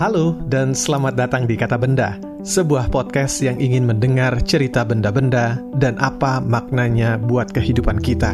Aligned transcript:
Halo 0.00 0.32
dan 0.48 0.72
selamat 0.72 1.12
datang 1.12 1.44
di 1.44 1.60
Kata 1.60 1.76
Benda, 1.76 2.16
sebuah 2.40 2.88
podcast 2.88 3.36
yang 3.44 3.60
ingin 3.60 3.84
mendengar 3.84 4.32
cerita 4.48 4.80
benda-benda 4.80 5.60
dan 5.76 6.00
apa 6.00 6.40
maknanya 6.40 7.20
buat 7.20 7.52
kehidupan 7.52 8.00
kita. 8.00 8.32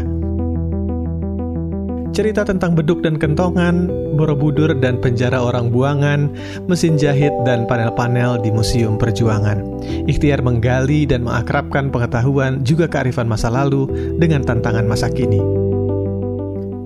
Cerita 2.15 2.47
tentang 2.47 2.79
beduk 2.79 3.03
dan 3.03 3.19
kentongan, 3.19 3.91
borobudur 4.15 4.79
dan 4.79 5.03
penjara 5.03 5.43
orang 5.43 5.75
buangan, 5.75 6.31
mesin 6.71 6.95
jahit 6.95 7.35
dan 7.43 7.67
panel-panel 7.67 8.39
di 8.47 8.55
Museum 8.55 8.95
Perjuangan. 8.95 9.59
Ikhtiar 10.07 10.47
menggali 10.47 11.03
dan 11.03 11.27
mengakrabkan 11.27 11.91
pengetahuan 11.91 12.63
juga 12.63 12.87
kearifan 12.87 13.27
masa 13.27 13.51
lalu 13.51 13.91
dengan 14.23 14.47
tantangan 14.47 14.87
masa 14.87 15.11
kini. 15.11 15.66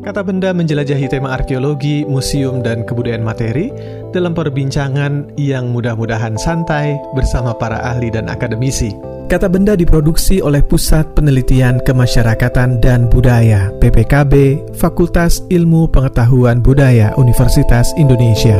Kata 0.00 0.24
benda 0.24 0.56
menjelajahi 0.56 1.12
tema 1.12 1.36
arkeologi, 1.36 2.08
museum, 2.08 2.64
dan 2.64 2.88
kebudayaan 2.88 3.20
materi 3.20 3.68
dalam 4.16 4.32
perbincangan 4.32 5.36
yang 5.36 5.68
mudah-mudahan 5.77 6.41
santai 6.41 6.96
bersama 7.12 7.52
para 7.52 7.84
ahli 7.84 8.08
dan 8.08 8.32
akademisi. 8.32 8.96
Kata 9.28 9.52
benda 9.52 9.77
diproduksi 9.77 10.41
oleh 10.41 10.64
Pusat 10.64 11.20
Penelitian 11.20 11.84
Kemasyarakatan 11.84 12.80
dan 12.80 13.12
Budaya 13.12 13.68
PPKB 13.77 14.64
Fakultas 14.72 15.44
Ilmu 15.52 15.92
Pengetahuan 15.92 16.64
Budaya 16.64 17.12
Universitas 17.20 17.92
Indonesia. 18.00 18.56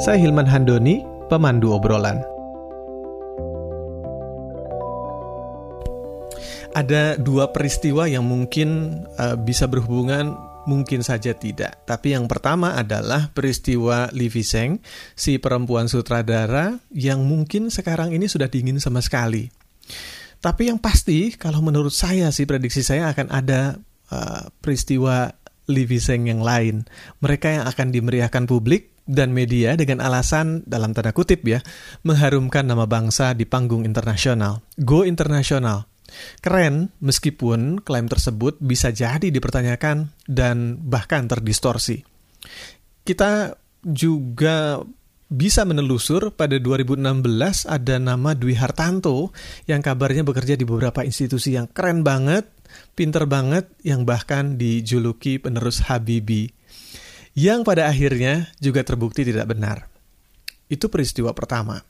Saya 0.00 0.16
Hilman 0.16 0.48
Handoni, 0.48 1.04
pemandu 1.28 1.76
obrolan. 1.76 2.37
Ada 6.78 7.18
dua 7.18 7.50
peristiwa 7.50 8.06
yang 8.06 8.22
mungkin 8.22 9.02
uh, 9.18 9.34
bisa 9.34 9.66
berhubungan 9.66 10.38
mungkin 10.70 11.02
saja 11.02 11.34
tidak. 11.34 11.82
Tapi 11.88 12.14
yang 12.14 12.30
pertama 12.30 12.76
adalah 12.78 13.32
peristiwa 13.34 14.12
Livi 14.14 14.44
Seng, 14.46 14.78
si 15.16 15.40
perempuan 15.42 15.90
sutradara 15.90 16.78
yang 16.94 17.24
mungkin 17.26 17.72
sekarang 17.72 18.14
ini 18.14 18.30
sudah 18.30 18.46
dingin 18.46 18.78
sama 18.78 19.02
sekali. 19.02 19.50
Tapi 20.38 20.70
yang 20.70 20.78
pasti, 20.78 21.34
kalau 21.34 21.58
menurut 21.64 21.90
saya 21.90 22.30
sih 22.30 22.46
prediksi 22.46 22.86
saya 22.86 23.10
akan 23.10 23.26
ada 23.32 23.74
uh, 24.14 24.46
peristiwa 24.62 25.34
Livi 25.66 25.98
Seng 25.98 26.30
yang 26.30 26.46
lain. 26.46 26.86
Mereka 27.18 27.58
yang 27.58 27.64
akan 27.66 27.90
dimeriahkan 27.90 28.46
publik 28.46 28.94
dan 29.08 29.32
media 29.32 29.74
dengan 29.74 30.04
alasan 30.04 30.62
dalam 30.68 30.92
tanda 30.92 31.10
kutip 31.16 31.42
ya, 31.48 31.64
mengharumkan 32.04 32.62
nama 32.68 32.84
bangsa 32.84 33.34
di 33.34 33.48
panggung 33.48 33.82
internasional. 33.82 34.62
Go 34.78 35.02
internasional. 35.02 35.88
Keren, 36.40 36.90
meskipun 37.04 37.84
klaim 37.84 38.08
tersebut 38.08 38.56
bisa 38.58 38.90
jadi 38.90 39.28
dipertanyakan 39.28 40.12
dan 40.24 40.80
bahkan 40.80 41.28
terdistorsi. 41.28 42.02
Kita 43.04 43.56
juga 43.84 44.80
bisa 45.28 45.68
menelusur 45.68 46.32
pada 46.32 46.56
2016 46.56 47.68
ada 47.68 47.96
nama 48.00 48.32
Dwi 48.32 48.56
Hartanto 48.56 49.36
yang 49.68 49.84
kabarnya 49.84 50.24
bekerja 50.24 50.56
di 50.56 50.64
beberapa 50.64 51.04
institusi 51.04 51.52
yang 51.52 51.68
keren 51.68 52.00
banget, 52.00 52.48
pinter 52.96 53.28
banget, 53.28 53.68
yang 53.84 54.08
bahkan 54.08 54.56
dijuluki 54.56 55.36
penerus 55.36 55.84
Habibi. 55.84 56.48
Yang 57.36 57.60
pada 57.68 57.92
akhirnya 57.92 58.48
juga 58.58 58.82
terbukti 58.82 59.22
tidak 59.22 59.52
benar. 59.52 59.97
Itu 60.68 60.92
peristiwa 60.92 61.32
pertama. 61.32 61.80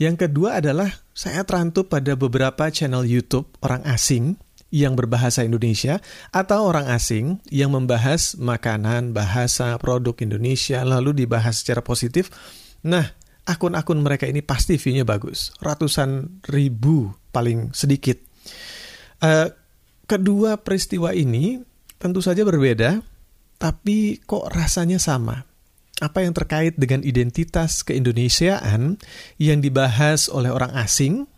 Yang 0.00 0.28
kedua 0.28 0.58
adalah 0.64 0.88
saya 1.12 1.44
terantup 1.44 1.92
pada 1.92 2.16
beberapa 2.16 2.72
channel 2.72 3.04
YouTube 3.04 3.52
orang 3.60 3.84
asing 3.84 4.40
yang 4.74 4.98
berbahasa 4.98 5.46
Indonesia 5.46 6.02
atau 6.34 6.66
orang 6.66 6.90
asing 6.90 7.38
yang 7.46 7.70
membahas 7.70 8.34
makanan, 8.34 9.14
bahasa, 9.14 9.78
produk 9.78 10.18
Indonesia 10.18 10.82
lalu 10.82 11.14
dibahas 11.14 11.62
secara 11.62 11.78
positif. 11.84 12.32
Nah, 12.82 13.06
akun-akun 13.46 14.02
mereka 14.02 14.26
ini 14.26 14.42
pasti 14.42 14.74
view-nya 14.74 15.06
bagus. 15.06 15.54
Ratusan 15.62 16.42
ribu 16.50 17.14
paling 17.30 17.70
sedikit. 17.70 18.18
Uh, 19.22 19.46
kedua 20.10 20.58
peristiwa 20.58 21.14
ini 21.14 21.62
tentu 22.02 22.18
saja 22.18 22.42
berbeda, 22.42 22.98
tapi 23.62 24.18
kok 24.26 24.50
rasanya 24.50 24.98
sama 24.98 25.53
apa 26.02 26.26
yang 26.26 26.34
terkait 26.34 26.74
dengan 26.74 27.06
identitas 27.06 27.86
keindonesiaan 27.86 28.98
yang 29.38 29.58
dibahas 29.62 30.26
oleh 30.26 30.50
orang 30.50 30.74
asing, 30.74 31.30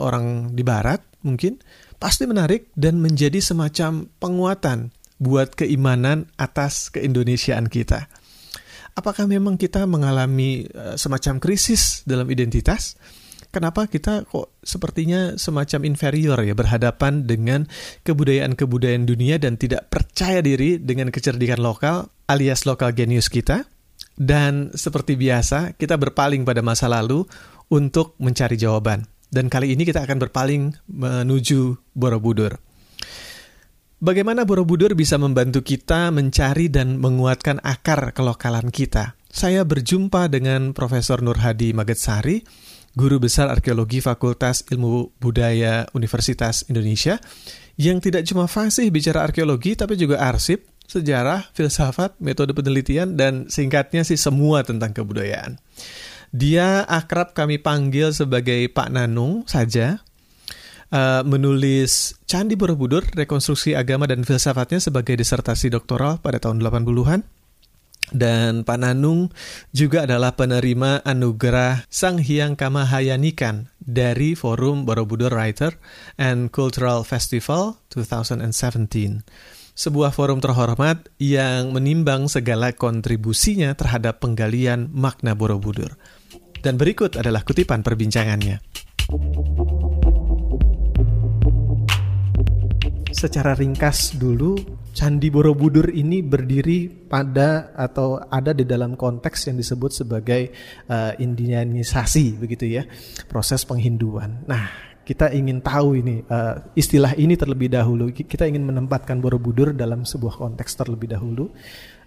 orang 0.00 0.56
di 0.56 0.64
barat 0.64 1.04
mungkin, 1.20 1.60
pasti 2.00 2.24
menarik 2.24 2.72
dan 2.72 3.02
menjadi 3.04 3.42
semacam 3.42 4.08
penguatan 4.16 4.94
buat 5.18 5.52
keimanan 5.58 6.30
atas 6.38 6.88
keindonesiaan 6.94 7.68
kita. 7.68 8.08
Apakah 8.96 9.28
memang 9.28 9.60
kita 9.60 9.84
mengalami 9.84 10.64
eh, 10.66 10.96
semacam 10.96 11.38
krisis 11.42 12.02
dalam 12.08 12.26
identitas? 12.32 12.96
Kenapa 13.48 13.88
kita 13.88 14.28
kok 14.28 14.60
sepertinya 14.60 15.40
semacam 15.40 15.88
inferior 15.88 16.36
ya 16.44 16.52
berhadapan 16.52 17.24
dengan 17.24 17.64
kebudayaan-kebudayaan 18.04 19.08
dunia 19.08 19.40
dan 19.40 19.56
tidak 19.56 19.88
percaya 19.88 20.44
diri 20.44 20.76
dengan 20.76 21.08
kecerdikan 21.08 21.56
lokal 21.56 22.12
alias 22.28 22.68
lokal 22.68 22.92
genius 22.92 23.32
kita? 23.32 23.64
Dan 24.18 24.74
seperti 24.74 25.14
biasa, 25.14 25.78
kita 25.78 25.94
berpaling 25.94 26.42
pada 26.42 26.58
masa 26.58 26.90
lalu 26.90 27.22
untuk 27.70 28.18
mencari 28.18 28.58
jawaban. 28.58 29.06
Dan 29.30 29.46
kali 29.46 29.78
ini 29.78 29.86
kita 29.86 30.02
akan 30.02 30.18
berpaling 30.26 30.74
menuju 30.90 31.78
Borobudur. 31.94 32.58
Bagaimana 34.02 34.42
Borobudur 34.42 34.94
bisa 34.98 35.18
membantu 35.18 35.62
kita 35.62 36.10
mencari 36.10 36.66
dan 36.66 36.98
menguatkan 36.98 37.62
akar 37.62 38.10
kelokalan 38.10 38.74
kita? 38.74 39.14
Saya 39.28 39.62
berjumpa 39.62 40.26
dengan 40.32 40.74
Profesor 40.74 41.22
Nur 41.22 41.38
Hadi 41.38 41.70
Magetsari, 41.70 42.42
Guru 42.94 43.22
Besar 43.22 43.52
Arkeologi 43.52 44.02
Fakultas 44.02 44.66
Ilmu 44.66 45.18
Budaya 45.20 45.86
Universitas 45.94 46.66
Indonesia, 46.66 47.20
yang 47.78 48.02
tidak 48.02 48.26
cuma 48.26 48.50
fasih 48.50 48.88
bicara 48.90 49.22
arkeologi 49.22 49.76
tapi 49.78 49.94
juga 49.94 50.18
arsip, 50.24 50.66
sejarah, 50.88 51.52
filsafat, 51.52 52.16
metode 52.18 52.56
penelitian, 52.56 53.14
dan 53.14 53.46
singkatnya 53.52 54.02
sih 54.02 54.16
semua 54.16 54.64
tentang 54.64 54.96
kebudayaan. 54.96 55.60
Dia 56.32 56.84
akrab 56.88 57.36
kami 57.36 57.60
panggil 57.60 58.12
sebagai 58.12 58.68
Pak 58.72 58.88
Nanung 58.92 59.44
saja, 59.44 60.00
uh, 60.92 61.22
menulis 61.24 62.16
Candi 62.24 62.56
Borobudur, 62.56 63.04
Rekonstruksi 63.12 63.76
Agama 63.76 64.08
dan 64.08 64.24
Filsafatnya 64.24 64.80
sebagai 64.80 65.16
disertasi 65.16 65.72
doktoral 65.72 66.20
pada 66.20 66.40
tahun 66.40 66.60
80-an. 66.64 67.22
Dan 68.08 68.64
Pak 68.64 68.78
Nanung 68.80 69.28
juga 69.68 70.08
adalah 70.08 70.32
penerima 70.32 71.04
anugerah 71.04 71.84
Sang 71.92 72.16
Hyang 72.16 72.56
Kamahayanikan 72.56 73.68
dari 73.76 74.32
Forum 74.32 74.88
Borobudur 74.88 75.28
Writer 75.28 75.76
and 76.16 76.48
Cultural 76.48 77.04
Festival 77.04 77.76
2017 77.92 79.57
sebuah 79.78 80.10
forum 80.10 80.42
terhormat 80.42 81.06
yang 81.22 81.70
menimbang 81.70 82.26
segala 82.26 82.74
kontribusinya 82.74 83.78
terhadap 83.78 84.18
penggalian 84.18 84.90
makna 84.90 85.38
Borobudur. 85.38 85.94
Dan 86.58 86.74
berikut 86.74 87.14
adalah 87.14 87.46
kutipan 87.46 87.86
perbincangannya. 87.86 88.58
Secara 93.14 93.54
ringkas 93.54 94.18
dulu, 94.18 94.58
Candi 94.90 95.30
Borobudur 95.30 95.94
ini 95.94 96.26
berdiri 96.26 96.90
pada 96.90 97.70
atau 97.78 98.18
ada 98.18 98.50
di 98.50 98.66
dalam 98.66 98.98
konteks 98.98 99.46
yang 99.46 99.56
disebut 99.62 99.94
sebagai 99.94 100.50
uh, 100.90 101.14
Indianisasi 101.14 102.34
begitu 102.34 102.66
ya, 102.66 102.82
proses 103.30 103.62
penghinduan. 103.62 104.42
Nah, 104.50 104.87
kita 105.08 105.32
ingin 105.32 105.64
tahu 105.64 106.04
ini 106.04 106.20
uh, 106.28 106.68
istilah 106.76 107.16
ini 107.16 107.32
terlebih 107.32 107.72
dahulu. 107.72 108.12
Kita 108.12 108.44
ingin 108.44 108.68
menempatkan 108.68 109.24
Borobudur 109.24 109.72
dalam 109.72 110.04
sebuah 110.04 110.36
konteks 110.36 110.76
terlebih 110.76 111.08
dahulu. 111.08 111.48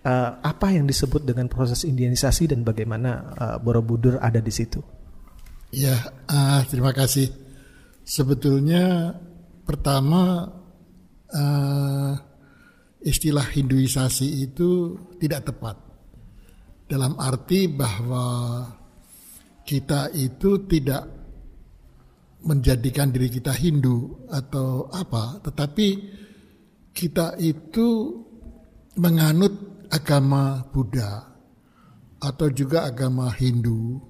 Uh, 0.06 0.38
apa 0.46 0.70
yang 0.70 0.86
disebut 0.86 1.26
dengan 1.26 1.50
proses 1.50 1.82
indianisasi 1.82 2.54
dan 2.54 2.62
bagaimana 2.62 3.34
uh, 3.34 3.58
Borobudur 3.58 4.22
ada 4.22 4.38
di 4.38 4.54
situ? 4.54 4.86
Ya, 5.74 5.98
uh, 6.30 6.62
terima 6.70 6.94
kasih. 6.94 7.26
Sebetulnya 8.06 9.18
pertama 9.66 10.46
uh, 11.34 12.14
istilah 13.02 13.50
Hinduisasi 13.50 14.46
itu 14.46 14.94
tidak 15.18 15.50
tepat 15.50 15.74
dalam 16.86 17.18
arti 17.18 17.66
bahwa 17.66 18.62
kita 19.66 20.14
itu 20.14 20.70
tidak 20.70 21.21
menjadikan 22.42 23.14
diri 23.14 23.30
kita 23.30 23.54
Hindu 23.54 24.26
atau 24.30 24.90
apa, 24.90 25.42
tetapi 25.46 25.88
kita 26.92 27.38
itu 27.38 28.18
menganut 28.98 29.88
agama 29.88 30.66
Buddha 30.74 31.32
atau 32.22 32.48
juga 32.50 32.90
agama 32.90 33.30
Hindu. 33.34 34.02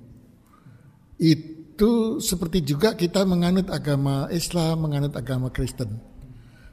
Itu 1.21 2.17
seperti 2.17 2.65
juga 2.65 2.97
kita 2.97 3.23
menganut 3.27 3.69
agama 3.69 4.31
Islam, 4.33 4.89
menganut 4.89 5.13
agama 5.13 5.53
Kristen. 5.53 6.11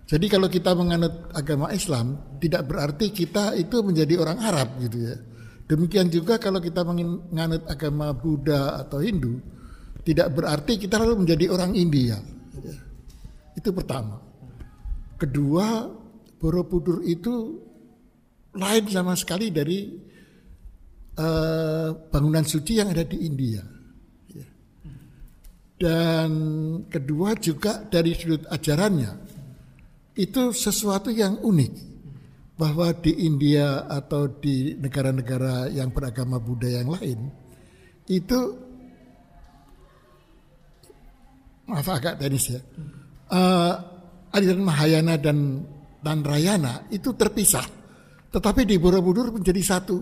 Jadi 0.08 0.24
kalau 0.32 0.48
kita 0.48 0.72
menganut 0.72 1.28
agama 1.36 1.68
Islam 1.68 2.38
tidak 2.40 2.64
berarti 2.64 3.12
kita 3.12 3.52
itu 3.60 3.84
menjadi 3.84 4.16
orang 4.16 4.40
Arab 4.40 4.80
gitu 4.80 5.04
ya. 5.04 5.16
Demikian 5.68 6.08
juga 6.08 6.40
kalau 6.40 6.64
kita 6.64 6.80
menganut 6.80 7.68
agama 7.68 8.16
Buddha 8.16 8.80
atau 8.80 9.04
Hindu, 9.04 9.36
tidak 10.08 10.32
berarti 10.32 10.80
kita 10.80 10.96
lalu 10.96 11.20
menjadi 11.20 11.52
orang 11.52 11.76
India. 11.76 12.16
Itu 13.52 13.76
pertama. 13.76 14.16
Kedua, 15.20 15.84
Borobudur 16.40 17.04
itu 17.04 17.60
lain 18.56 18.84
sama 18.88 19.12
sekali 19.18 19.52
dari 19.52 19.84
uh, 21.18 21.92
bangunan 22.08 22.40
suci 22.40 22.80
yang 22.80 22.88
ada 22.88 23.04
di 23.04 23.20
India. 23.20 23.60
Dan 25.78 26.30
kedua 26.88 27.36
juga 27.36 27.84
dari 27.84 28.16
sudut 28.16 28.48
ajarannya 28.48 29.12
itu 30.16 30.50
sesuatu 30.56 31.12
yang 31.12 31.38
unik 31.38 31.72
bahwa 32.58 32.90
di 32.96 33.28
India 33.28 33.86
atau 33.86 34.26
di 34.26 34.74
negara-negara 34.74 35.70
yang 35.70 35.94
beragama 35.94 36.42
Buddha 36.42 36.82
yang 36.82 36.90
lain 36.90 37.30
itu 38.10 38.67
maaf 41.68 41.88
agak 41.92 42.18
tenis 42.18 42.56
ya 42.56 42.60
uh, 43.30 43.74
aliran 44.32 44.64
Mahayana 44.64 45.14
dan 45.20 45.62
dan 46.00 46.24
Rayana 46.24 46.88
itu 46.90 47.12
terpisah 47.14 47.64
tetapi 48.28 48.64
di 48.64 48.76
Borobudur 48.80 49.32
menjadi 49.32 49.60
satu 49.60 49.96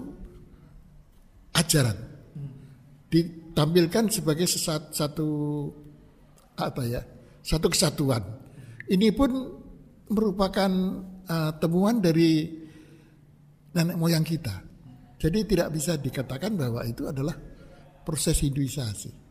ajaran 1.57 1.99
ditampilkan 3.07 4.11
sebagai 4.11 4.51
sesat, 4.51 4.93
satu 4.93 5.29
apa 6.59 6.83
ya 6.87 7.03
satu 7.43 7.71
kesatuan 7.71 8.23
ini 8.87 9.11
pun 9.11 9.31
merupakan 10.11 10.71
uh, 11.27 11.53
temuan 11.59 11.99
dari 11.99 12.47
nenek 13.75 13.97
moyang 13.99 14.23
kita. 14.23 14.63
Jadi 15.17 15.39
tidak 15.49 15.75
bisa 15.75 15.99
dikatakan 15.99 16.55
bahwa 16.55 16.87
itu 16.87 17.09
adalah 17.09 17.35
proses 18.07 18.39
Hinduisasi. 18.45 19.25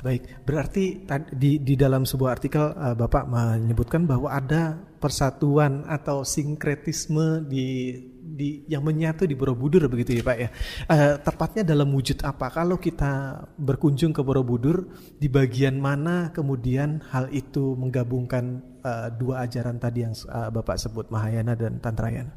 Baik, 0.00 0.48
berarti 0.48 1.04
di 1.36 1.60
di 1.60 1.74
dalam 1.76 2.08
sebuah 2.08 2.32
artikel 2.32 2.72
uh, 2.72 2.96
Bapak 2.96 3.28
menyebutkan 3.28 4.08
bahwa 4.08 4.32
ada 4.32 4.80
persatuan 4.96 5.84
atau 5.84 6.24
sinkretisme 6.24 7.44
di 7.44 8.00
di 8.20 8.64
yang 8.64 8.80
menyatu 8.80 9.28
di 9.28 9.36
Borobudur 9.36 9.92
begitu 9.92 10.16
ya 10.16 10.24
Pak 10.24 10.36
ya. 10.40 10.48
Uh, 10.88 11.14
tepatnya 11.20 11.62
dalam 11.68 11.92
wujud 11.92 12.24
apa? 12.24 12.48
Kalau 12.48 12.80
kita 12.80 13.44
berkunjung 13.60 14.16
ke 14.16 14.24
Borobudur, 14.24 14.88
di 15.20 15.28
bagian 15.28 15.76
mana 15.76 16.32
kemudian 16.32 17.04
hal 17.12 17.28
itu 17.28 17.76
menggabungkan 17.76 18.64
uh, 18.80 19.12
dua 19.12 19.44
ajaran 19.44 19.76
tadi 19.76 20.08
yang 20.08 20.16
uh, 20.32 20.48
Bapak 20.48 20.80
sebut 20.80 21.12
Mahayana 21.12 21.52
dan 21.52 21.76
Tantrayana? 21.76 22.32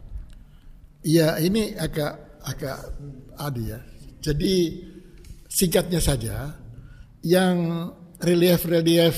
Iya, 1.03 1.39
ini 1.39 1.75
agak 1.79 2.43
agak 2.43 2.79
ada 3.39 3.61
ya. 3.63 3.79
Jadi 4.19 4.83
singkatnya 5.47 5.99
saja 6.03 6.62
yang 7.23 7.87
relief-relief 8.19 9.17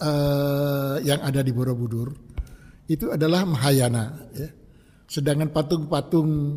uh, 0.00 0.96
yang 1.04 1.20
ada 1.20 1.44
di 1.44 1.52
Borobudur 1.52 2.12
itu 2.88 3.12
adalah 3.12 3.44
Mahayana 3.46 4.04
ya. 4.32 4.48
Sedangkan 5.06 5.52
patung-patung 5.52 6.56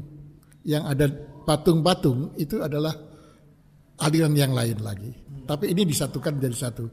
yang 0.63 0.87
ada 0.87 1.11
patung-patung 1.43 2.33
itu 2.39 2.63
adalah 2.63 2.95
aliran 3.99 4.31
yang 4.31 4.55
lain 4.55 4.79
lagi. 4.79 5.11
Tapi 5.45 5.75
ini 5.75 5.83
disatukan 5.83 6.39
menjadi 6.39 6.57
satu 6.57 6.85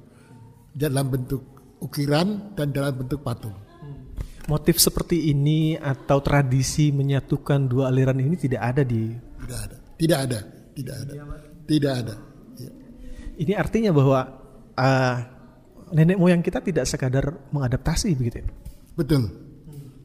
dalam 0.74 1.06
bentuk 1.08 1.42
ukiran 1.78 2.52
dan 2.58 2.74
dalam 2.74 2.98
bentuk 2.98 3.22
patung. 3.22 3.54
Motif 4.50 4.82
seperti 4.82 5.30
ini 5.30 5.78
atau 5.78 6.18
tradisi 6.18 6.90
menyatukan 6.90 7.70
dua 7.70 7.94
aliran 7.94 8.18
ini 8.18 8.34
tidak 8.34 8.74
ada 8.74 8.82
di 8.82 9.14
tidak 9.46 9.58
ada, 9.70 9.76
tidak 9.94 10.18
ada, 10.18 10.40
tidak 10.74 10.96
ada, 10.98 11.12
tidak 11.62 11.92
ada. 11.94 12.14
Ini 13.42 13.58
artinya 13.58 13.90
bahwa 13.90 14.20
uh, 14.78 15.16
nenek 15.90 16.14
moyang 16.14 16.42
kita 16.46 16.62
tidak 16.62 16.86
sekadar 16.86 17.50
mengadaptasi 17.50 18.14
begitu 18.14 18.46
ya? 18.46 18.48
Betul. 18.94 19.22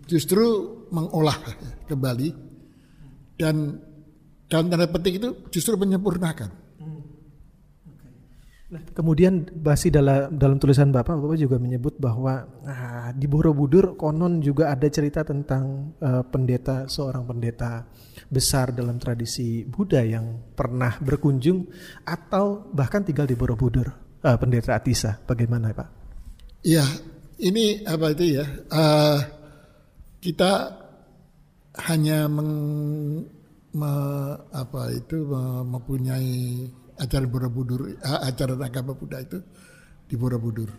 Justru 0.09 0.45
mengolah 0.89 1.37
kembali 1.85 2.29
dan 3.37 3.77
dalam 4.47 4.71
tanda 4.71 4.87
petik 4.89 5.19
itu 5.21 5.29
justru 5.53 5.77
menyempurnakan. 5.77 6.66
Nah, 8.67 8.83
kemudian 8.91 9.47
masih 9.63 9.95
dalam 9.95 10.27
dalam 10.35 10.59
tulisan 10.59 10.91
Bapak, 10.91 11.15
Bapak 11.15 11.39
juga 11.39 11.55
menyebut 11.55 11.95
bahwa 12.03 12.51
ah, 12.67 13.15
di 13.15 13.23
Borobudur 13.23 13.95
konon 13.95 14.43
juga 14.43 14.75
ada 14.75 14.83
cerita 14.91 15.23
tentang 15.23 15.95
uh, 16.03 16.19
pendeta 16.27 16.83
seorang 16.91 17.23
pendeta 17.23 17.87
besar 18.27 18.75
dalam 18.75 18.99
tradisi 18.99 19.63
Buddha 19.63 20.03
yang 20.03 20.51
pernah 20.51 20.99
berkunjung 20.99 21.63
atau 22.03 22.67
bahkan 22.75 23.07
tinggal 23.07 23.23
di 23.23 23.39
Borobudur, 23.39 23.87
uh, 24.27 24.35
pendeta 24.35 24.75
Atisa. 24.75 25.15
Bagaimana, 25.23 25.71
Pak? 25.71 25.87
Iya, 26.67 26.83
ini 27.39 27.87
apa 27.87 28.11
itu 28.11 28.35
ya? 28.35 28.45
Uh, 28.67 29.19
kita 30.19 30.75
hanya 31.87 32.27
meng, 32.27 32.51
me, 33.71 33.91
apa 34.51 34.91
itu 34.91 35.23
mempunyai 35.63 36.67
ajaran 36.97 37.29
Borobudur, 37.29 37.88
ajaran 38.01 38.61
agama 38.61 38.94
Buddha 38.97 39.21
itu 39.21 39.39
di 40.05 40.15
Borobudur. 40.17 40.69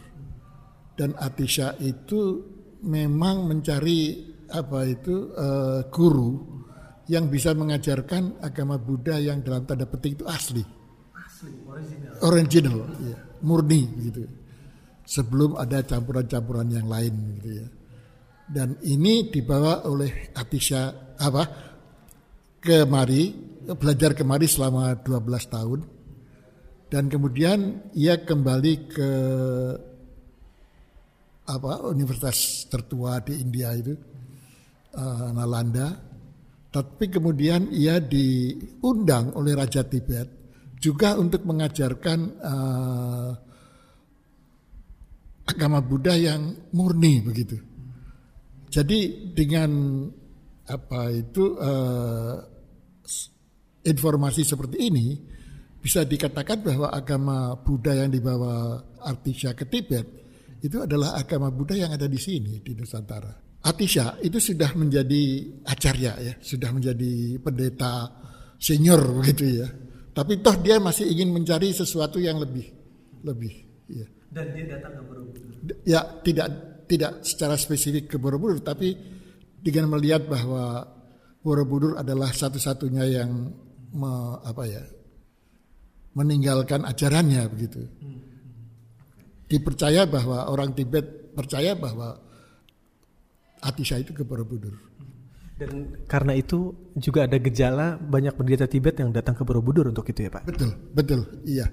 Dan 0.99 1.15
Atisha 1.15 1.79
itu 1.79 2.43
memang 2.83 3.47
mencari 3.47 4.27
apa 4.49 4.81
itu 4.89 5.31
uh, 5.31 5.87
guru 5.93 6.59
yang 7.07 7.31
bisa 7.31 7.55
mengajarkan 7.55 8.43
agama 8.43 8.77
Buddha 8.77 9.17
yang 9.17 9.41
dalam 9.41 9.65
tanda 9.65 9.87
petik 9.87 10.21
itu 10.21 10.25
asli. 10.27 10.65
Asli, 11.15 11.55
original. 11.65 12.13
Original, 12.27 12.79
ya, 13.03 13.17
murni 13.47 13.83
gitu. 14.03 14.23
Sebelum 15.09 15.57
ada 15.57 15.81
campuran-campuran 15.87 16.69
yang 16.69 16.87
lain 16.91 17.15
gitu 17.41 17.51
ya. 17.65 17.67
Dan 18.49 18.77
ini 18.85 19.29
dibawa 19.29 19.85
oleh 19.89 20.33
Atisha 20.37 21.15
apa? 21.17 21.69
kemari 22.59 23.33
belajar 23.79 24.13
kemari 24.13 24.51
selama 24.51 24.99
12 24.99 25.55
tahun 25.55 25.81
dan 26.89 27.13
kemudian 27.13 27.93
ia 27.93 28.25
kembali 28.25 28.75
ke 28.89 29.11
apa 31.49 31.89
universitas 31.89 32.69
tertua 32.69 33.21
di 33.25 33.41
India 33.41 33.73
itu 33.77 33.97
uh, 34.97 35.29
Nalanda 35.33 35.97
tapi 36.69 37.09
kemudian 37.09 37.73
ia 37.73 37.97
diundang 37.97 39.33
oleh 39.33 39.57
Raja 39.57 39.85
Tibet 39.85 40.29
juga 40.77 41.17
untuk 41.17 41.45
mengajarkan 41.49 42.19
uh, 42.45 43.31
agama 45.49 45.81
Buddha 45.81 46.13
yang 46.13 46.71
murni 46.77 47.25
begitu. 47.25 47.57
Jadi 48.69 49.33
dengan 49.33 50.05
apa 50.69 51.09
itu 51.09 51.57
uh, 51.57 52.37
informasi 53.89 54.45
seperti 54.45 54.93
ini 54.93 55.07
bisa 55.89 56.05
dikatakan 56.05 56.61
bahwa 56.61 56.93
agama 56.93 57.57
Buddha 57.65 57.97
yang 57.97 58.13
dibawa 58.13 58.77
Artisha 59.09 59.57
ke 59.57 59.65
Tibet 59.65 60.05
itu 60.61 60.85
adalah 60.85 61.17
agama 61.17 61.49
Buddha 61.49 61.81
yang 61.81 61.97
ada 61.97 62.05
di 62.05 62.21
sini 62.21 62.61
di 62.61 62.77
Nusantara. 62.77 63.33
Artisha 63.65 64.21
itu 64.21 64.37
sudah 64.37 64.77
menjadi 64.77 65.49
acarya 65.65 66.13
ya, 66.21 66.35
sudah 66.45 66.77
menjadi 66.77 67.41
pendeta 67.41 68.05
senior 68.61 69.01
begitu 69.17 69.65
ya. 69.65 69.69
Tapi 70.13 70.45
toh 70.45 70.61
dia 70.61 70.77
masih 70.77 71.09
ingin 71.09 71.33
mencari 71.33 71.73
sesuatu 71.73 72.21
yang 72.21 72.37
lebih 72.37 72.69
lebih 73.25 73.89
ya. 73.89 74.05
Dan 74.29 74.45
dia 74.53 74.77
datang 74.77 74.93
ke 74.93 75.03
Borobudur. 75.09 75.43
Ya, 75.89 76.05
tidak 76.21 76.49
tidak 76.85 77.25
secara 77.25 77.57
spesifik 77.57 78.13
ke 78.13 78.17
Borobudur 78.21 78.61
tapi 78.61 78.93
dengan 79.65 79.97
melihat 79.97 80.29
bahwa 80.29 80.85
Borobudur 81.41 81.97
adalah 81.97 82.29
satu-satunya 82.29 83.09
yang 83.09 83.57
me, 83.97 84.13
apa 84.45 84.69
ya 84.69 84.85
meninggalkan 86.19 86.83
ajarannya 86.83 87.47
begitu. 87.47 87.87
Dipercaya 89.47 90.05
bahwa 90.11 90.51
orang 90.51 90.75
Tibet 90.75 91.31
percaya 91.33 91.79
bahwa 91.79 92.19
Atisha 93.63 94.03
itu 94.03 94.11
ke 94.11 94.27
Borobudur. 94.27 94.75
Dan 95.59 95.99
karena 96.07 96.39
itu 96.39 96.75
juga 96.95 97.27
ada 97.27 97.39
gejala 97.39 97.99
banyak 97.99 98.35
pendeta 98.35 98.67
Tibet 98.67 98.99
yang 98.99 99.15
datang 99.15 99.39
ke 99.39 99.43
Borobudur 99.47 99.91
untuk 99.91 100.07
itu 100.11 100.27
ya 100.27 100.31
Pak? 100.31 100.43
Betul, 100.47 100.71
betul, 100.95 101.21
iya. 101.47 101.67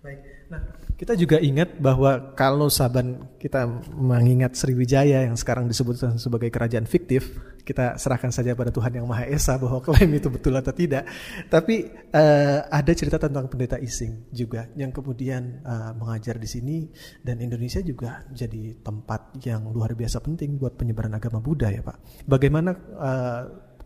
Baik. 0.00 0.20
Nah, 0.48 0.60
kita 0.96 1.12
juga 1.16 1.36
ingat 1.40 1.76
bahwa 1.76 2.32
kalau 2.32 2.72
Saban 2.72 3.28
kita 3.36 3.68
mengingat 3.92 4.56
Sriwijaya 4.56 5.28
yang 5.28 5.36
sekarang 5.36 5.68
disebut 5.68 6.16
sebagai 6.16 6.48
kerajaan 6.48 6.88
fiktif, 6.88 7.36
kita 7.70 7.94
serahkan 7.94 8.34
saja 8.34 8.58
pada 8.58 8.74
Tuhan 8.74 8.98
yang 8.98 9.06
Maha 9.06 9.30
Esa 9.30 9.54
bahwa 9.54 9.78
klaim 9.78 10.10
itu 10.18 10.26
betul 10.26 10.58
atau 10.58 10.74
tidak. 10.74 11.06
Tapi 11.46 11.86
uh, 12.10 12.66
ada 12.66 12.92
cerita 12.98 13.22
tentang 13.22 13.46
pendeta 13.46 13.78
Ising 13.78 14.34
juga 14.34 14.66
yang 14.74 14.90
kemudian 14.90 15.62
uh, 15.62 15.94
mengajar 15.94 16.34
di 16.42 16.50
sini 16.50 16.90
dan 17.22 17.38
Indonesia 17.38 17.78
juga 17.78 18.26
jadi 18.34 18.74
tempat 18.82 19.38
yang 19.46 19.70
luar 19.70 19.94
biasa 19.94 20.18
penting 20.18 20.58
buat 20.58 20.74
penyebaran 20.74 21.14
agama 21.14 21.38
Buddha 21.38 21.70
ya 21.70 21.86
Pak. 21.86 22.26
Bagaimana 22.26 22.74
uh, 22.98 23.42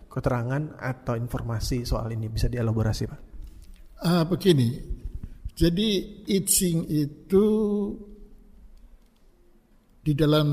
keterangan 0.09 0.81
atau 0.81 1.21
informasi 1.21 1.85
soal 1.85 2.09
ini 2.17 2.33
bisa 2.33 2.49
dielaborasi 2.49 3.05
Pak? 3.05 3.21
Uh, 4.05 4.25
begini, 4.25 4.81
jadi 5.53 5.89
I 6.25 6.39
Ching 6.49 6.89
itu 6.89 7.45
di 10.05 10.13
dalam 10.17 10.49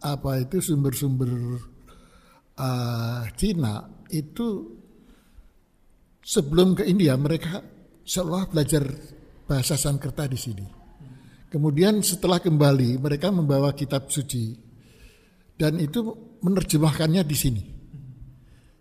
apa 0.00 0.30
itu 0.40 0.60
sumber-sumber 0.60 1.28
uh, 2.56 3.22
Cina 3.36 3.84
itu 4.10 4.76
sebelum 6.20 6.74
ke 6.74 6.82
India 6.88 7.14
mereka 7.14 7.62
seolah 8.02 8.50
belajar 8.50 8.82
bahasa 9.46 9.78
Sanskerta 9.78 10.26
di 10.26 10.38
sini. 10.38 10.66
Kemudian 11.46 12.02
setelah 12.02 12.42
kembali 12.42 12.98
mereka 12.98 13.30
membawa 13.30 13.70
kitab 13.72 14.10
suci 14.10 14.58
dan 15.54 15.78
itu 15.78 16.02
menerjemahkannya 16.42 17.22
di 17.22 17.36
sini. 17.36 17.62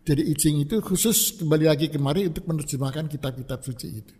Jadi 0.05 0.21
Icing 0.21 0.69
itu 0.69 0.81
khusus 0.85 1.33
kembali 1.41 1.65
lagi 1.65 1.89
kemari 1.89 2.29
untuk 2.29 2.45
menerjemahkan 2.45 3.09
kitab-kitab 3.09 3.65
suci 3.65 3.87
itu. 3.89 4.13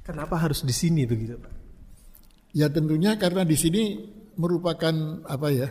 Kenapa 0.00 0.40
harus 0.40 0.64
di 0.64 0.72
sini 0.72 1.04
begitu, 1.04 1.36
Pak? 1.36 1.52
Ya 2.56 2.68
tentunya 2.72 3.16
karena 3.20 3.44
di 3.44 3.56
sini 3.56 3.96
merupakan 4.36 5.24
apa 5.28 5.48
ya 5.52 5.68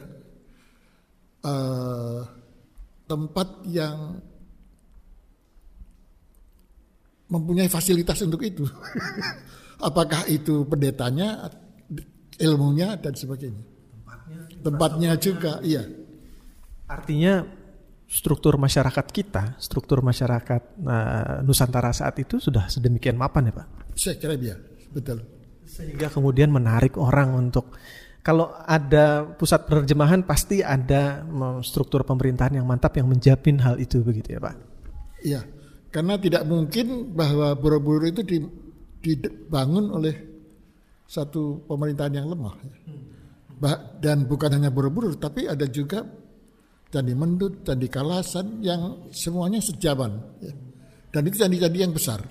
uh, 1.45 2.21
tempat 3.09 3.47
yang 3.67 4.21
mempunyai 7.31 7.71
fasilitas 7.71 8.19
untuk 8.23 8.43
itu. 8.43 8.67
Apakah 9.87 10.27
itu 10.29 10.67
pendetanya, 10.67 11.49
ilmunya 12.37 12.99
dan 12.99 13.15
sebagainya. 13.17 13.63
Tempatnya, 14.05 14.61
Tempatnya 14.61 15.11
juga, 15.17 15.53
iya. 15.65 15.81
Artinya 16.85 17.41
struktur 18.11 18.59
masyarakat 18.59 19.07
kita, 19.09 19.55
struktur 19.57 20.03
masyarakat 20.03 20.61
uh, 20.83 21.39
Nusantara 21.47 21.95
saat 21.95 22.19
itu 22.19 22.37
sudah 22.37 22.67
sedemikian 22.67 23.15
mapan 23.15 23.49
ya 23.49 23.53
Pak? 23.55 23.67
Saya 23.95 24.15
kira 24.19 24.35
iya, 24.35 24.59
betul. 24.91 25.23
Sehingga 25.63 26.11
kemudian 26.11 26.51
menarik 26.51 26.99
orang 26.99 27.31
untuk 27.31 27.71
kalau 28.21 28.53
ada 28.69 29.25
pusat 29.33 29.65
penerjemahan 29.65 30.21
pasti 30.21 30.61
ada 30.61 31.25
struktur 31.65 32.05
pemerintahan 32.05 32.61
yang 32.61 32.69
mantap 32.69 32.93
yang 32.93 33.09
menjamin 33.09 33.57
hal 33.57 33.81
itu 33.81 34.05
begitu 34.05 34.37
ya 34.37 34.39
Pak? 34.41 34.55
Iya. 35.25 35.41
Karena 35.91 36.15
tidak 36.15 36.47
mungkin 36.47 37.11
bahwa 37.17 37.51
Borobudur 37.57 38.07
itu 38.07 38.21
dibangun 39.01 39.91
oleh 39.91 40.15
satu 41.03 41.65
pemerintahan 41.67 42.15
yang 42.21 42.31
lemah. 42.31 42.55
Dan 43.99 44.29
bukan 44.29 44.55
hanya 44.55 44.71
Borobudur, 44.71 45.19
tapi 45.19 45.51
ada 45.51 45.67
juga 45.67 46.05
Candi 46.87 47.11
Mendut, 47.11 47.67
Candi 47.67 47.91
Kalasan 47.91 48.63
yang 48.63 49.11
semuanya 49.11 49.59
sejaman. 49.59 50.15
Dan 51.11 51.21
itu 51.27 51.43
candi-candi 51.43 51.79
yang 51.83 51.91
besar. 51.91 52.23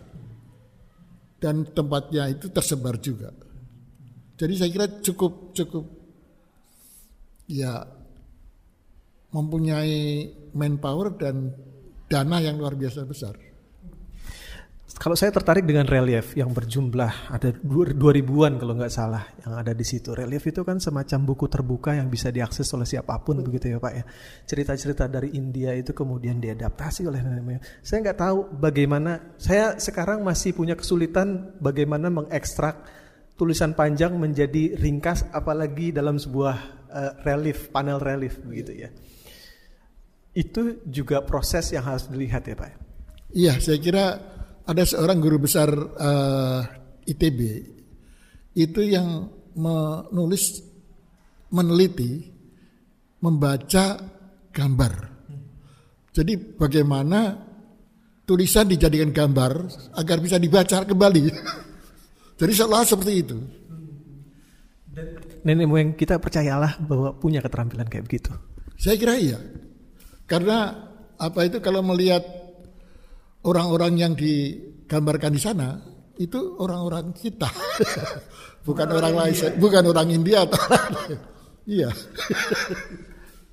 Dan 1.37 1.69
tempatnya 1.69 2.33
itu 2.33 2.49
tersebar 2.49 2.97
juga. 2.97 3.29
Jadi 4.41 4.55
saya 4.57 4.71
kira 4.73 4.87
cukup 5.05 5.53
cukup 5.53 5.85
ya 7.45 7.85
mempunyai 9.37 10.33
manpower 10.57 11.13
dan 11.21 11.53
dana 12.09 12.41
yang 12.41 12.57
luar 12.57 12.73
biasa 12.73 13.05
besar. 13.05 13.37
Kalau 14.91 15.17
saya 15.17 15.33
tertarik 15.33 15.65
dengan 15.65 15.89
relief 15.89 16.37
yang 16.37 16.53
berjumlah 16.53 17.33
ada 17.33 17.55
dua 17.63 18.13
ribuan 18.13 18.61
kalau 18.61 18.77
nggak 18.77 18.93
salah 18.93 19.23
yang 19.45 19.61
ada 19.61 19.77
di 19.77 19.85
situ. 19.87 20.13
Relief 20.17 20.45
itu 20.49 20.65
kan 20.65 20.77
semacam 20.81 21.21
buku 21.25 21.47
terbuka 21.47 21.95
yang 21.97 22.09
bisa 22.09 22.29
diakses 22.33 22.69
oleh 22.75 22.89
siapa 22.89 23.17
pun 23.23 23.45
begitu 23.45 23.71
ya 23.71 23.79
Pak 23.81 23.93
ya. 23.97 24.05
Cerita-cerita 24.45 25.09
dari 25.09 25.37
India 25.37 25.73
itu 25.77 25.93
kemudian 25.93 26.41
diadaptasi 26.41 27.07
oleh 27.07 27.21
moyang. 27.23 27.65
Saya 27.81 28.09
nggak 28.09 28.19
tahu 28.19 28.39
bagaimana. 28.57 29.37
Saya 29.41 29.77
sekarang 29.81 30.21
masih 30.21 30.53
punya 30.53 30.75
kesulitan 30.75 31.55
bagaimana 31.63 32.13
mengekstrak 32.13 33.01
tulisan 33.41 33.73
panjang 33.73 34.13
menjadi 34.21 34.77
ringkas, 34.77 35.25
apalagi 35.33 35.97
dalam 35.97 36.21
sebuah 36.21 36.57
uh, 36.93 37.13
relief, 37.25 37.73
panel 37.73 37.97
relief 37.97 38.37
begitu 38.45 38.85
ya. 38.85 38.93
Itu 40.37 40.85
juga 40.85 41.25
proses 41.25 41.73
yang 41.73 41.89
harus 41.89 42.05
dilihat 42.13 42.45
ya 42.45 42.53
Pak. 42.61 42.71
Iya, 43.33 43.57
saya 43.65 43.81
kira 43.81 44.05
ada 44.69 44.85
seorang 44.85 45.17
guru 45.25 45.41
besar 45.41 45.73
uh, 45.73 46.61
eh, 47.09 47.11
ITB 47.17 47.41
itu 48.61 48.81
yang 48.85 49.33
menulis 49.57 50.61
meneliti 51.49 52.29
membaca 53.25 54.05
gambar. 54.53 54.93
Jadi 56.13 56.37
bagaimana 56.61 57.41
tulisan 58.29 58.69
dijadikan 58.69 59.17
gambar 59.17 59.53
agar 59.97 60.19
bisa 60.21 60.37
dibaca 60.37 60.85
kembali. 60.85 61.25
Jadi 62.41 62.53
seolah 62.57 62.89
seperti 62.89 63.13
itu. 63.21 63.37
nenek 65.41 65.69
moyang 65.69 65.93
kita 65.97 66.21
percayalah 66.21 66.81
bahwa 66.85 67.17
punya 67.17 67.41
keterampilan 67.41 67.89
kayak 67.89 68.05
begitu. 68.09 68.33
Saya 68.81 68.97
kira 68.97 69.17
iya. 69.17 69.41
Karena 70.25 70.73
apa 71.21 71.41
itu 71.45 71.61
kalau 71.61 71.85
melihat 71.85 72.25
orang-orang 73.45 73.93
yang 73.97 74.13
digambarkan 74.17 75.33
di 75.37 75.41
sana 75.41 75.81
itu 76.21 76.61
orang-orang 76.61 77.17
kita, 77.17 77.49
bukan 78.69 78.89
orang, 78.93 79.17
orang 79.17 79.33
lain, 79.33 79.57
bukan 79.57 79.85
orang 79.89 80.09
India 80.13 80.45
atau 80.45 80.59
orang 80.61 80.93
lain. 80.97 81.19
Iya. 81.69 81.91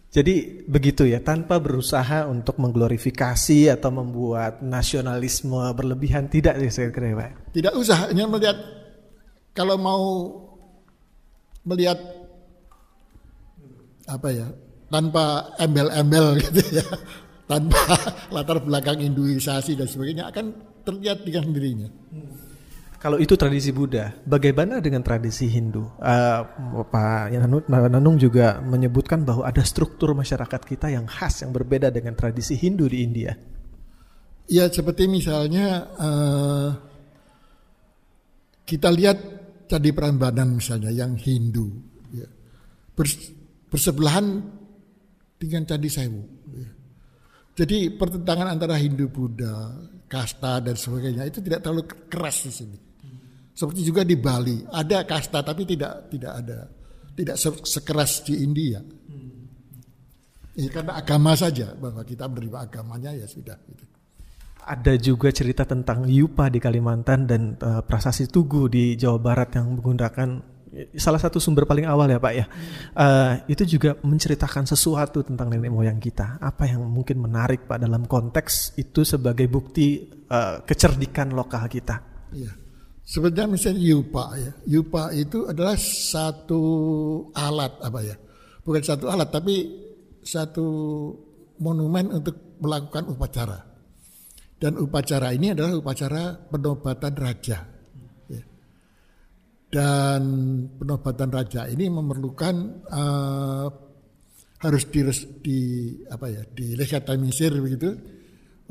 Jadi 0.08 0.64
begitu 0.66 1.04
ya, 1.04 1.20
tanpa 1.20 1.60
berusaha 1.60 2.26
untuk 2.32 2.58
mengglorifikasi 2.58 3.70
atau 3.76 3.92
membuat 3.92 4.64
nasionalisme 4.64 5.60
berlebihan 5.76 6.32
tidak 6.32 6.58
ya 6.58 6.72
saya 6.72 6.90
kira 6.96 7.14
Pak. 7.14 7.52
Tidak 7.54 7.74
usah, 7.76 8.08
hanya 8.10 8.26
melihat 8.26 8.58
kalau 9.52 9.76
mau 9.76 10.04
melihat 11.68 12.00
apa 14.08 14.28
ya, 14.32 14.48
tanpa 14.88 15.52
embel-embel 15.60 16.38
gitu 16.48 16.80
ya 16.80 16.88
tanpa 17.48 17.80
latar 18.36 18.60
belakang 18.62 19.00
Hinduisasi 19.00 19.80
dan 19.80 19.88
sebagainya 19.88 20.30
akan 20.30 20.46
terlihat 20.84 21.24
dengan 21.24 21.44
sendirinya. 21.52 21.90
Kalau 22.98 23.22
itu 23.22 23.38
tradisi 23.38 23.70
Buddha, 23.70 24.10
bagaimana 24.26 24.82
dengan 24.82 25.06
tradisi 25.06 25.46
Hindu? 25.46 25.86
Uh, 26.02 26.82
Pak 26.90 27.30
Nanung 27.94 28.18
juga 28.18 28.58
menyebutkan 28.58 29.22
bahwa 29.22 29.46
ada 29.46 29.62
struktur 29.62 30.18
masyarakat 30.18 30.62
kita 30.66 30.90
yang 30.90 31.06
khas, 31.06 31.46
yang 31.46 31.54
berbeda 31.54 31.94
dengan 31.94 32.18
tradisi 32.18 32.58
Hindu 32.58 32.90
di 32.90 33.06
India. 33.06 33.38
Ya, 34.50 34.66
seperti 34.66 35.06
misalnya 35.06 35.86
uh, 35.94 36.70
kita 38.66 38.90
lihat 38.90 39.18
Candi 39.70 39.94
Prambanan 39.94 40.58
misalnya 40.58 40.90
yang 40.90 41.14
Hindu, 41.22 41.70
ya, 42.10 42.26
bersebelahan 43.70 44.42
dengan 45.38 45.70
Candi 45.70 45.90
Sewu. 45.92 46.24
Ya. 46.50 46.70
Jadi 47.62 47.94
pertentangan 47.94 48.58
antara 48.58 48.74
Hindu 48.74 49.06
Buddha, 49.14 49.86
kasta 50.10 50.66
dan 50.66 50.74
sebagainya 50.74 51.30
itu 51.30 51.46
tidak 51.46 51.62
terlalu 51.62 51.86
keras 52.10 52.42
di 52.42 52.54
sini. 52.54 52.87
Seperti 53.58 53.82
juga 53.82 54.06
di 54.06 54.14
Bali 54.14 54.62
ada 54.70 55.02
kasta 55.02 55.42
tapi 55.42 55.66
tidak 55.66 56.14
tidak 56.14 56.34
ada 56.46 56.70
tidak 57.18 57.36
sekeras 57.66 58.22
di 58.22 58.46
India. 58.46 58.78
Ya, 60.58 60.70
karena 60.74 60.98
agama 60.98 61.34
saja 61.38 61.74
bahwa 61.78 62.02
kita 62.02 62.26
menerima 62.30 62.70
agamanya 62.70 63.14
ya 63.14 63.26
sudah. 63.30 63.58
Gitu. 63.66 63.86
Ada 64.62 64.94
juga 64.98 65.30
cerita 65.30 65.66
tentang 65.66 66.06
Yupa 66.10 66.50
di 66.50 66.58
Kalimantan 66.58 67.30
dan 67.30 67.58
uh, 67.62 67.86
prasasti 67.86 68.26
Tugu 68.26 68.66
di 68.66 68.98
Jawa 68.98 69.22
Barat 69.22 69.54
yang 69.54 69.78
menggunakan 69.78 70.58
salah 70.98 71.22
satu 71.22 71.38
sumber 71.38 71.66
paling 71.66 71.86
awal 71.86 72.10
ya 72.10 72.18
Pak 72.18 72.34
ya. 72.34 72.46
Uh, 72.94 73.34
itu 73.50 73.78
juga 73.78 74.02
menceritakan 74.02 74.66
sesuatu 74.66 75.22
tentang 75.26 75.50
nenek 75.54 75.70
moyang 75.70 76.02
kita. 76.02 76.42
Apa 76.42 76.70
yang 76.70 76.86
mungkin 76.90 77.22
menarik 77.22 77.70
Pak 77.70 77.78
dalam 77.78 78.06
konteks 78.10 78.78
itu 78.82 79.06
sebagai 79.06 79.46
bukti 79.50 80.10
uh, 80.30 80.62
kecerdikan 80.66 81.34
lokal 81.38 81.70
kita. 81.70 82.02
Iya. 82.34 82.67
Sebenarnya 83.08 83.48
misalnya 83.48 83.80
yupa 83.80 84.36
ya. 84.36 84.52
Yupa 84.68 85.16
itu 85.16 85.48
adalah 85.48 85.80
satu 85.80 86.62
alat 87.32 87.80
apa 87.80 88.00
ya? 88.04 88.16
Bukan 88.68 88.84
satu 88.84 89.08
alat 89.08 89.32
tapi 89.32 89.64
satu 90.20 90.68
monumen 91.64 92.12
untuk 92.12 92.60
melakukan 92.60 93.08
upacara. 93.08 93.64
Dan 94.60 94.76
upacara 94.76 95.32
ini 95.32 95.56
adalah 95.56 95.80
upacara 95.80 96.36
penobatan 96.52 97.14
raja 97.16 97.78
dan 99.68 100.24
penobatan 100.80 101.28
raja 101.28 101.68
ini 101.68 101.92
memerlukan 101.92 102.56
uh, 102.88 103.68
harus 104.58 104.84
di, 104.90 105.04
di 105.44 105.60
apa 106.08 106.26
ya 106.32 106.42
dilegitimisir 106.48 107.52
begitu 107.60 107.92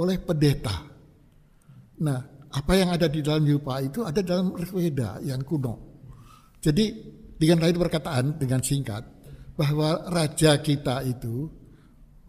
oleh 0.00 0.16
pendeta. 0.18 0.76
Nah, 2.02 2.20
apa 2.56 2.72
yang 2.72 2.88
ada 2.88 3.06
di 3.12 3.20
dalam 3.20 3.44
Yupa 3.44 3.84
itu 3.84 4.00
ada 4.00 4.24
dalam 4.24 4.56
Rigveda 4.56 5.20
yang 5.20 5.44
kuno. 5.44 5.76
Jadi 6.64 6.84
dengan 7.36 7.68
lain 7.68 7.76
perkataan 7.76 8.40
dengan 8.40 8.64
singkat 8.64 9.04
bahwa 9.60 10.08
raja 10.08 10.56
kita 10.64 11.04
itu 11.04 11.52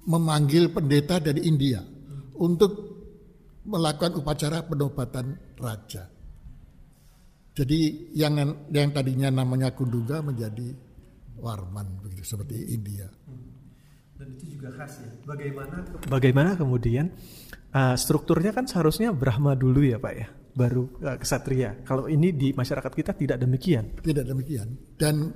memanggil 0.07 0.71
pendeta 0.71 1.23
dari 1.23 1.47
India 1.47 1.79
untuk 2.39 2.71
melakukan 3.67 4.19
upacara 4.19 4.63
penobatan 4.67 5.35
raja. 5.59 6.07
Jadi 7.55 8.11
yang 8.15 8.37
yang 8.69 8.91
tadinya 8.93 9.31
namanya 9.31 9.73
Kundunga 9.73 10.21
menjadi 10.21 10.75
Warman 11.37 12.03
begitu 12.03 12.23
seperti 12.35 12.73
India. 12.75 13.07
Dan 14.17 14.33
itu 14.33 14.57
juga 14.57 14.73
khas 14.73 15.01
ya. 15.01 15.11
Bagaimana 15.25 15.75
bagaimana 16.09 16.51
kemudian 16.57 17.13
uh, 17.73 17.95
strukturnya 17.97 18.51
kan 18.55 18.69
seharusnya 18.69 19.11
Brahma 19.11 19.57
dulu 19.57 19.83
ya 19.83 19.97
Pak 19.97 20.13
ya, 20.13 20.27
baru 20.55 20.87
uh, 21.01 21.17
kesatria. 21.19 21.81
Kalau 21.83 22.07
ini 22.07 22.31
di 22.35 22.53
masyarakat 22.53 22.91
kita 22.91 23.11
tidak 23.17 23.37
demikian. 23.41 23.97
Tidak 23.99 24.25
demikian. 24.27 24.95
Dan 24.95 25.33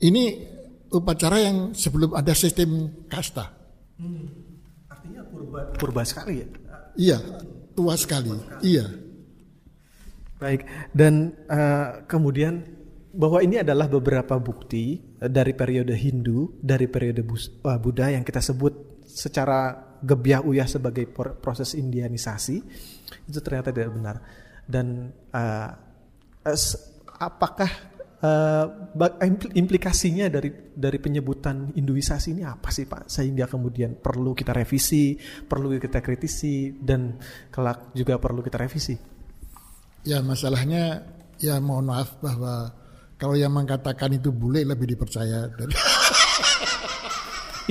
ini 0.00 0.24
upacara 0.90 1.38
yang 1.40 1.72
sebelum 1.72 2.16
ada 2.16 2.34
sistem 2.34 3.04
kasta. 3.06 3.52
Hmm. 4.00 4.26
Artinya 4.90 5.22
purba 5.28 5.60
purba 5.76 6.02
sekali 6.02 6.42
ya. 6.42 6.46
Iya, 6.98 7.18
tua 7.76 7.94
sekali. 7.94 8.34
Iya. 8.60 8.86
Baik. 10.40 10.64
Dan 10.90 11.36
uh, 11.46 12.02
kemudian 12.08 12.64
bahwa 13.10 13.42
ini 13.42 13.60
adalah 13.60 13.90
beberapa 13.90 14.38
bukti 14.38 14.98
dari 15.18 15.52
periode 15.52 15.92
Hindu, 15.98 16.56
dari 16.62 16.86
periode 16.86 17.26
uh, 17.26 17.78
Buddha 17.78 18.08
yang 18.08 18.24
kita 18.24 18.40
sebut 18.40 19.04
secara 19.04 19.89
gebiah 20.00 20.40
uyah 20.40 20.64
sebagai 20.64 21.08
proses 21.14 21.76
indianisasi 21.76 22.56
itu 23.28 23.38
ternyata 23.44 23.70
tidak 23.70 23.92
benar. 23.92 24.16
Dan 24.64 25.10
uh, 25.34 25.70
apakah 27.20 27.70
uh, 28.22 28.66
implikasinya 29.52 30.30
dari 30.30 30.72
dari 30.72 30.98
penyebutan 30.98 31.74
Hinduisasi 31.74 32.38
ini 32.38 32.42
apa 32.46 32.72
sih 32.72 32.86
Pak? 32.88 33.10
Sehingga 33.10 33.50
kemudian 33.50 33.98
perlu 33.98 34.32
kita 34.32 34.56
revisi, 34.56 35.18
perlu 35.44 35.76
kita 35.76 36.00
kritisi 36.00 36.72
dan 36.78 37.18
kelak 37.52 37.92
juga 37.92 38.16
perlu 38.16 38.40
kita 38.40 38.56
revisi. 38.56 38.96
Ya 40.06 40.24
masalahnya 40.24 41.04
ya 41.36 41.60
mohon 41.60 41.92
maaf 41.92 42.16
bahwa 42.24 42.72
kalau 43.20 43.36
yang 43.36 43.52
mengatakan 43.52 44.16
itu 44.16 44.32
bule 44.32 44.64
lebih 44.64 44.96
dipercaya. 44.96 45.44
Dari... 45.52 45.76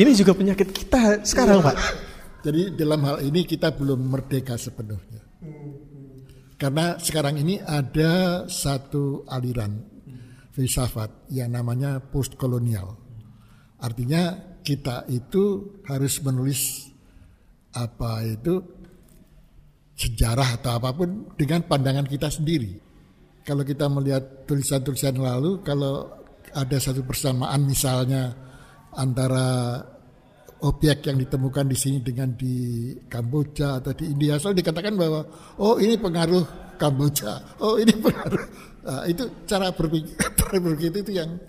ini 0.01 0.13
juga 0.13 0.37
penyakit 0.37 0.69
kita 0.69 1.25
sekarang, 1.25 1.65
Pak. 1.65 2.08
Jadi 2.39 2.75
dalam 2.75 3.01
hal 3.03 3.17
ini 3.25 3.43
kita 3.43 3.75
belum 3.75 3.99
merdeka 4.09 4.55
sepenuhnya. 4.55 5.23
Karena 6.59 6.99
sekarang 6.99 7.39
ini 7.39 7.59
ada 7.63 8.43
satu 8.47 9.23
aliran 9.27 9.79
filsafat 10.51 11.31
yang 11.31 11.55
namanya 11.55 12.03
postkolonial. 12.03 12.99
Artinya 13.79 14.35
kita 14.59 15.07
itu 15.07 15.77
harus 15.87 16.19
menulis 16.19 16.91
apa 17.71 18.27
itu 18.27 18.59
sejarah 19.95 20.59
atau 20.59 20.71
apa 20.79 20.91
pun 20.91 21.31
dengan 21.39 21.63
pandangan 21.63 22.07
kita 22.07 22.27
sendiri 22.27 22.89
kalau 23.49 23.65
kita 23.65 23.89
melihat 23.89 24.45
tulisan-tulisan 24.45 25.17
lalu, 25.17 25.65
kalau 25.65 26.05
ada 26.53 26.77
satu 26.77 27.01
persamaan 27.01 27.65
misalnya 27.65 28.29
antara 28.93 29.81
objek 30.59 31.07
yang 31.07 31.17
ditemukan 31.19 31.65
di 31.71 31.77
sini 31.77 31.97
dengan 32.03 32.35
di 32.35 32.91
Kamboja 33.07 33.79
atau 33.79 33.95
di 33.95 34.11
India, 34.11 34.35
selalu 34.35 34.59
dikatakan 34.59 34.93
bahwa 34.99 35.21
oh 35.59 35.79
ini 35.79 35.95
pengaruh 35.95 36.75
Kamboja, 36.75 37.59
oh 37.63 37.79
ini 37.79 37.91
pengaruh. 37.95 38.45
Nah, 38.83 39.03
itu 39.07 39.23
cara 39.47 39.71
berpikir, 39.71 40.15
berpikir 40.63 40.91
itu 41.03 41.11
yang 41.15 41.39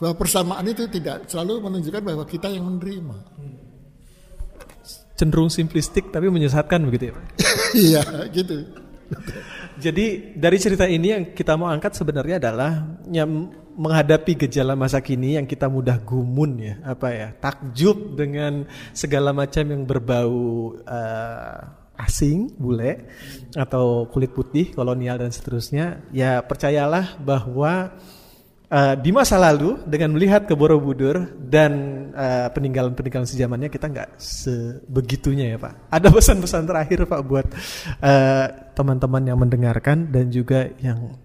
bahwa 0.00 0.16
persamaan 0.16 0.64
itu 0.64 0.88
tidak 0.88 1.28
selalu 1.28 1.60
menunjukkan 1.60 2.00
bahwa 2.00 2.24
kita 2.24 2.48
yang 2.48 2.64
menerima. 2.64 3.16
Cenderung 5.20 5.52
simplistik 5.52 6.08
tapi 6.08 6.32
menyesatkan 6.32 6.80
begitu 6.88 7.12
ya 7.12 7.16
Iya 7.92 8.02
gitu. 8.32 8.56
Jadi 9.76 10.32
dari 10.32 10.56
cerita 10.56 10.88
ini 10.88 11.12
yang 11.12 11.24
kita 11.36 11.60
mau 11.60 11.68
angkat 11.68 11.92
sebenarnya 11.92 12.40
adalah 12.40 12.88
yang 13.12 13.52
menghadapi 13.80 14.44
gejala 14.44 14.76
masa 14.76 15.00
kini 15.00 15.40
yang 15.40 15.48
kita 15.48 15.64
mudah 15.72 15.96
gumun 16.04 16.60
ya, 16.60 16.74
apa 16.84 17.08
ya, 17.08 17.28
takjub 17.32 18.12
dengan 18.12 18.68
segala 18.92 19.32
macam 19.32 19.64
yang 19.64 19.88
berbau 19.88 20.76
uh, 20.84 21.80
asing, 21.96 22.52
bule 22.60 23.08
atau 23.56 24.04
kulit 24.12 24.36
putih, 24.36 24.76
kolonial 24.76 25.16
dan 25.16 25.32
seterusnya. 25.32 26.04
Ya 26.12 26.44
percayalah 26.44 27.16
bahwa 27.24 27.96
uh, 28.68 28.94
di 29.00 29.10
masa 29.16 29.36
lalu 29.36 29.80
dengan 29.84 30.12
melihat 30.12 30.44
ke 30.44 30.52
Borobudur 30.52 31.28
dan 31.40 31.72
uh, 32.12 32.48
peninggalan-peninggalan 32.52 33.28
sejamannya 33.28 33.68
kita 33.68 33.88
nggak 33.88 34.20
sebegitunya 34.20 35.56
ya 35.56 35.58
Pak. 35.60 35.88
Ada 35.88 36.08
pesan-pesan 36.12 36.64
terakhir 36.68 37.04
Pak 37.04 37.20
buat 37.24 37.46
uh, 38.00 38.46
teman-teman 38.72 39.22
yang 39.24 39.38
mendengarkan 39.40 40.08
dan 40.08 40.28
juga 40.32 40.68
yang 40.80 41.16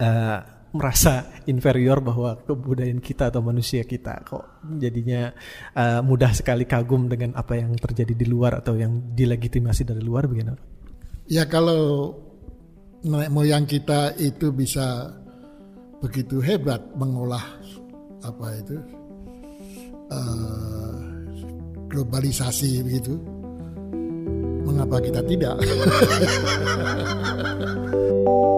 uh, 0.00 0.57
merasa 0.68 1.32
inferior 1.48 2.04
bahwa 2.04 2.36
kebudayaan 2.44 3.00
kita 3.00 3.32
atau 3.32 3.40
manusia 3.40 3.88
kita 3.88 4.20
kok 4.20 4.68
jadinya 4.76 5.32
uh, 5.72 6.04
mudah 6.04 6.36
sekali 6.36 6.68
kagum 6.68 7.08
dengan 7.08 7.32
apa 7.40 7.56
yang 7.56 7.72
terjadi 7.72 8.12
di 8.12 8.28
luar 8.28 8.60
atau 8.60 8.76
yang 8.76 9.16
dilegitimasi 9.16 9.88
dari 9.88 10.04
luar 10.04 10.28
bagaimana? 10.28 10.60
Ya 11.28 11.48
kalau 11.48 12.12
nenek 13.00 13.32
moyang 13.32 13.64
kita 13.64 14.12
itu 14.20 14.52
bisa 14.52 15.08
begitu 16.04 16.44
hebat 16.44 16.84
mengolah 16.94 17.42
apa 18.22 18.46
itu 18.60 18.76
uh, 20.12 20.94
globalisasi 21.88 22.84
begitu 22.84 23.16
mengapa 24.68 25.00
kita 25.00 25.24
tidak 25.24 25.56